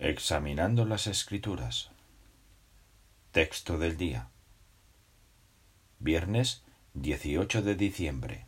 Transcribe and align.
Examinando 0.00 0.84
las 0.84 1.08
Escrituras. 1.08 1.90
Texto 3.32 3.78
del 3.78 3.96
día. 3.96 4.30
Viernes 5.98 6.62
18 6.94 7.62
de 7.62 7.74
diciembre. 7.74 8.46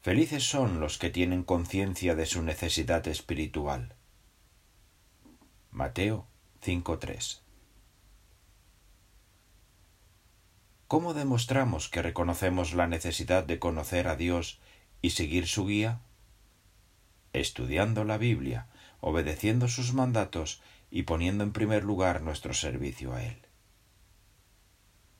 Felices 0.00 0.42
son 0.42 0.80
los 0.80 0.98
que 0.98 1.08
tienen 1.08 1.44
conciencia 1.44 2.16
de 2.16 2.26
su 2.26 2.42
necesidad 2.42 3.06
espiritual. 3.06 3.94
Mateo 5.70 6.26
5.3. 6.60 7.38
¿Cómo 10.88 11.14
demostramos 11.14 11.88
que 11.88 12.02
reconocemos 12.02 12.74
la 12.74 12.88
necesidad 12.88 13.44
de 13.44 13.60
conocer 13.60 14.08
a 14.08 14.16
Dios 14.16 14.58
y 15.00 15.10
seguir 15.10 15.46
su 15.46 15.66
guía? 15.66 16.00
Estudiando 17.32 18.04
la 18.04 18.18
Biblia, 18.18 18.68
obedeciendo 19.00 19.68
sus 19.68 19.92
mandatos 19.92 20.62
y 20.90 21.02
poniendo 21.02 21.44
en 21.44 21.52
primer 21.52 21.84
lugar 21.84 22.22
nuestro 22.22 22.54
servicio 22.54 23.14
a 23.14 23.24
Él. 23.24 23.38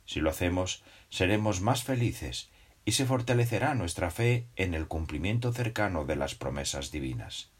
Si 0.05 0.21
lo 0.21 0.31
hacemos, 0.31 0.83
seremos 1.11 1.61
más 1.61 1.85
felices 1.85 2.51
y 2.85 2.93
se 2.93 3.05
fortalecerá 3.05 3.75
nuestra 3.75 4.11
fe 4.11 4.47
en 4.57 4.73
el 4.73 4.89
cumplimiento 4.89 5.53
cercano 5.53 6.07
de 6.07 6.17
las 6.17 6.35
promesas 6.35 6.91
divinas. 6.91 7.51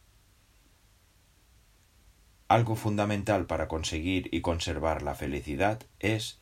Algo 2.49 2.77
fundamental 2.77 3.45
para 3.45 3.69
conseguir 3.69 4.31
y 4.33 4.41
conservar 4.41 5.03
la 5.03 5.15
felicidad 5.15 5.83
es 5.99 6.39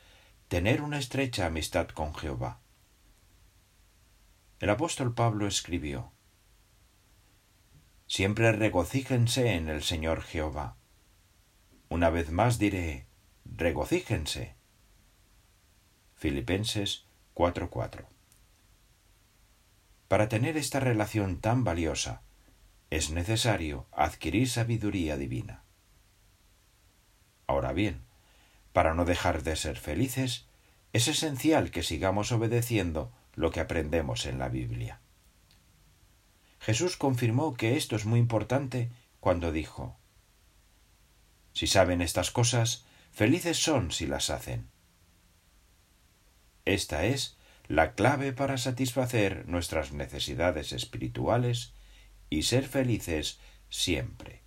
tener 0.47 0.83
una 0.83 1.01
estrecha 1.01 1.47
amistad 1.47 1.89
con 1.89 2.15
Jehová. 2.15 2.61
El 4.61 4.71
apóstol 4.71 5.13
Pablo 5.13 5.49
escribió 5.49 6.13
Siempre 8.07 8.53
regocíjense 8.53 9.55
en 9.55 9.69
el 9.69 9.83
Señor 9.83 10.23
Jehová. 10.23 10.77
Una 11.89 12.09
vez 12.09 12.31
más 12.31 12.59
diré, 12.59 13.07
regocíjense. 13.45 14.55
Filipenses 16.15 17.05
4:4 17.35 18.07
Para 20.07 20.29
tener 20.29 20.57
esta 20.57 20.79
relación 20.79 21.41
tan 21.41 21.65
valiosa, 21.65 22.23
es 22.91 23.11
necesario 23.11 23.89
adquirir 23.91 24.49
sabiduría 24.49 25.17
divina. 25.17 25.65
Ahora 27.49 27.73
bien, 27.73 28.03
para 28.73 28.95
no 28.95 29.05
dejar 29.05 29.43
de 29.43 29.57
ser 29.57 29.79
felices, 29.79 30.47
es 30.93 31.09
esencial 31.09 31.73
que 31.73 31.83
sigamos 31.83 32.31
obedeciendo 32.31 33.13
lo 33.35 33.51
que 33.51 33.61
aprendemos 33.61 34.27
en 34.27 34.39
la 34.39 34.49
Biblia. 34.49 35.01
Jesús 36.67 36.97
confirmó 36.97 37.55
que 37.55 37.77
esto 37.77 37.95
es 37.95 38.07
muy 38.07 38.19
importante 38.19 38.91
cuando 39.21 39.53
dijo 39.53 40.01
Si 41.53 41.69
saben 41.69 42.03
estas 42.03 42.33
cosas, 42.33 42.85
felices 43.13 43.57
son 43.57 43.93
si 43.93 44.09
las 44.09 44.31
hacen. 44.31 44.69
Esta 46.65 47.05
es 47.05 47.37
la 47.69 47.95
clave 47.95 48.33
para 48.33 48.59
satisfacer 48.59 49.47
nuestras 49.47 49.93
necesidades 49.93 50.73
espirituales 50.73 51.73
y 52.31 52.43
ser 52.43 52.67
felices 52.67 53.39
siempre. 53.71 54.43